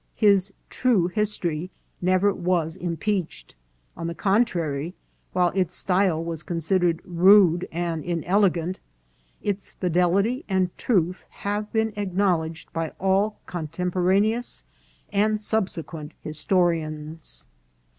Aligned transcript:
His" 0.15 0.51
true 0.81 1.09
history" 1.09 1.69
never 2.01 2.33
was 2.33 2.75
impeached; 2.75 3.53
on 3.95 4.07
the 4.07 4.15
contrary, 4.15 4.95
while 5.31 5.49
its 5.53 5.75
style 5.75 6.23
was 6.23 6.41
consid 6.41 6.79
ered 6.81 7.01
rude 7.05 7.67
and 7.71 8.03
inelegant, 8.03 8.79
its 9.43 9.69
fidelity 9.73 10.43
and 10.49 10.75
truth 10.75 11.27
have 11.29 11.71
been 11.71 11.93
acknowledged 11.95 12.73
by 12.73 12.93
all 12.99 13.41
contemporaneous 13.45 14.63
and 15.13 15.39
subsequent 15.39 16.13
historians. 16.23 17.45